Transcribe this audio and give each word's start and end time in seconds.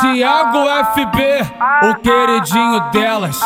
Tiago 0.00 0.64
FB, 0.94 1.18
o 1.82 1.94
queridinho 1.96 2.80
delas. 2.90 3.40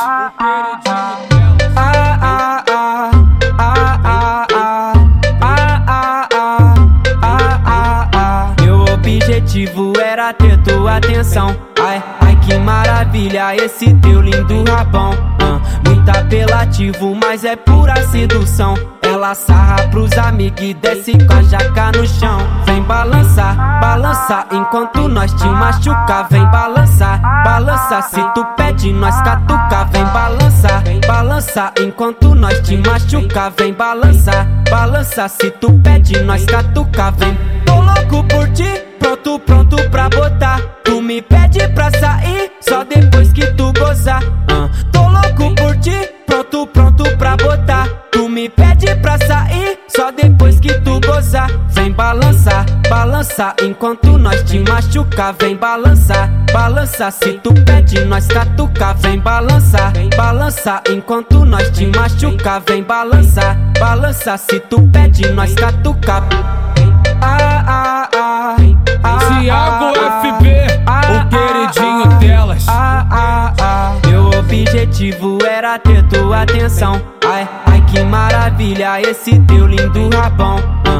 Meu 8.61 8.84
objetivo 8.84 9.93
era 9.98 10.33
ter 10.34 10.59
tua 10.62 10.96
atenção. 10.96 11.57
Ai, 11.80 12.03
ai 12.21 12.37
que 12.37 12.55
maravilha 12.59 13.57
esse 13.57 13.95
teu 13.95 14.21
lindo 14.21 14.64
rabão. 14.71 15.12
Ah, 15.41 15.61
muito 15.87 16.11
apelativo, 16.11 17.14
mas 17.14 17.45
é 17.45 17.57
pura 17.57 18.03
sedução. 18.09 18.75
Ela 19.00 19.34
sarra 19.34 19.89
pros 19.89 20.12
amigos 20.12 20.61
e 20.62 20.75
desce 20.75 21.12
com 21.27 21.34
a 21.34 21.43
jaca 21.43 21.93
no 21.93 22.07
chão. 22.07 22.39
Vem 22.83 22.89
balançar, 22.89 23.80
balançar 23.80 24.46
enquanto 24.51 25.07
nós 25.07 25.33
te 25.35 25.46
machuca. 25.46 26.27
Vem 26.29 26.45
balançar, 26.51 27.20
balançar 27.45 28.02
se 28.02 28.20
tu 28.34 28.45
pede 28.56 28.93
nós 28.93 29.15
catuca. 29.23 29.84
Vem 29.93 30.05
balançar, 30.06 30.83
balançar 31.06 31.73
enquanto 31.79 32.34
nós 32.34 32.61
te 32.62 32.77
machuca. 32.77 33.51
Vem 33.56 33.73
balançar, 33.73 34.48
balançar 34.69 35.29
se 35.29 35.51
tu 35.53 35.73
pede 35.79 36.20
nós 36.23 36.45
catuca. 36.45 37.12
Vem, 37.12 37.39
tô 37.65 37.75
louco 37.75 38.25
por 38.25 38.48
ti, 38.48 38.69
pronto, 38.98 39.39
pronto 39.39 39.77
pra 39.89 40.09
botar. 40.09 40.81
Vem 51.82 51.91
balançar, 51.91 52.64
balançar 52.88 53.56
enquanto 53.60 54.16
nós 54.16 54.41
te 54.45 54.60
machuca. 54.60 55.32
Vem 55.32 55.56
balançar, 55.56 56.30
balançar 56.52 57.10
se 57.10 57.32
tu 57.42 57.52
pede 57.52 58.05
nós 58.05 58.28
catuca. 58.28 58.94
Vem 58.94 59.19
balançar, 59.19 59.92
balançar 60.16 60.80
enquanto 60.89 61.44
nós 61.44 61.69
te 61.70 61.86
machuca. 61.86 62.61
Vem 62.61 62.84
balançar, 62.84 63.58
balançar 63.80 64.39
se 64.39 64.61
tu 64.61 64.80
pede 64.92 65.28
nós 65.33 65.55
catuca. 65.55 66.22
Ah, 67.20 67.64
ah, 67.66 68.08
ah, 68.14 68.56
ah, 69.02 69.41
Tiago 69.41 69.98
ah, 69.98 70.22
FB, 70.22 70.83
ah, 70.86 71.00
o 71.11 71.28
queridinho 71.30 72.19
delas. 72.20 72.64
ah, 72.69 73.06
ah, 73.11 73.52
ah. 73.61 73.92
Meu 74.06 74.30
objetivo 74.39 75.36
era 75.44 75.80
ter 75.80 76.05
tua 76.05 76.42
atenção. 76.42 77.02
Ai, 77.27 77.48
ai 77.67 77.84
que 77.86 78.00
maravilha 78.05 79.00
esse 79.00 79.36
teu 79.41 79.67
lindo 79.67 80.08
rabão. 80.17 80.92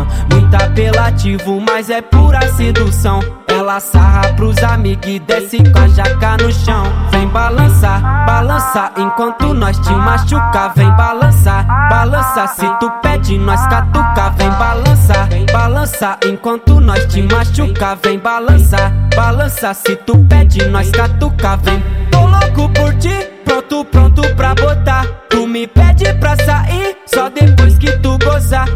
Muito 0.53 0.65
apelativo, 0.65 1.61
mas 1.63 1.89
é 1.89 2.03
pura 2.03 2.47
sedução. 2.53 3.21
Ela 3.49 3.81
sarra 3.81 4.35
pros 4.35 4.63
amigos 4.63 5.07
e 5.09 5.19
desce 5.19 5.57
com 5.57 5.79
a 5.79 5.89
jaca 5.89 6.37
no 6.43 6.53
chão. 6.53 6.85
Vem 7.11 7.27
balançar, 7.27 8.27
balançar 8.27 8.93
enquanto 8.99 9.55
nós 9.55 9.79
te 9.79 9.91
machuca. 9.91 10.71
Vem 10.77 10.91
balançar, 10.91 11.67
balançar 11.89 12.49
se 12.49 12.69
tu 12.79 12.91
pede 13.01 13.39
nós 13.39 13.67
catuca. 13.67 14.29
Vem 14.37 14.51
balançar, 14.51 15.29
balançar 15.51 16.19
enquanto 16.23 16.81
nós 16.81 17.07
te 17.07 17.23
machuca. 17.23 17.97
Vem 18.03 18.19
balançar, 18.19 18.93
balançar 19.17 19.75
se 19.75 19.97
tu 19.97 20.19
pede 20.25 20.67
nós 20.67 20.91
catuca. 20.91 21.57
Vem, 21.63 21.83
tô 22.11 22.27
louco 22.27 22.69
por 22.75 22.95
ti, 22.97 23.27
pronto, 23.43 23.87
pronto 23.87 24.21
pra 24.37 24.55
botar. 24.55 25.07
Tu 25.31 25.47
me 25.47 25.67
pede 25.67 26.13
pra 26.21 26.37
sair 26.37 26.95
só 27.07 27.31
depois 27.31 27.79
que 27.79 27.91
tu 27.99 28.19
gozar. 28.19 28.69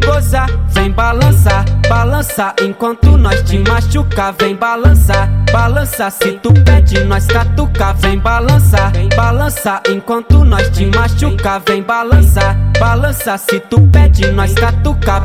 Gozar. 0.00 0.48
Vem 0.68 0.90
balançar, 0.90 1.64
balançar 1.88 2.54
enquanto 2.60 3.16
nós 3.16 3.42
te 3.42 3.58
machuca. 3.58 4.32
Vem 4.38 4.54
balançar, 4.54 5.28
balançar 5.52 6.10
se 6.10 6.32
tu 6.32 6.52
pede 6.64 7.04
nós 7.04 7.26
catuca. 7.26 7.92
Vem 7.94 8.18
balançar, 8.18 8.92
balançar 9.16 9.82
enquanto 9.88 10.44
nós 10.44 10.68
te 10.70 10.86
machuca. 10.86 11.60
Vem 11.66 11.82
balançar, 11.82 12.56
balançar 12.78 13.38
se 13.38 13.60
tu 13.60 13.80
pede 13.88 14.30
nós 14.32 14.52
catuca. 14.54 15.22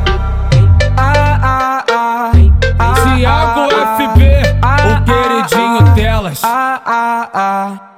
Ah, 0.96 1.38
ah, 1.42 1.84
ah, 1.90 2.32
ah, 2.78 2.94
Tiago 3.16 3.60
ah, 3.74 3.96
FB, 3.96 4.58
ah, 4.62 4.76
o 5.00 5.04
queridinho 5.04 5.94
delas. 5.94 6.40
ah, 6.44 6.80
ah, 6.84 7.28
ah. 7.34 7.91